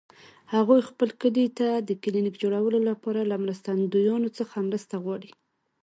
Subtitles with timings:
[0.53, 5.31] هغوی خپل کلي ته د کلینیک جوړولو لپاره له مرستندویانو څخه مرسته غواړي